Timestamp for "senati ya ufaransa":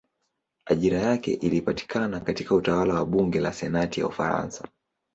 3.53-4.67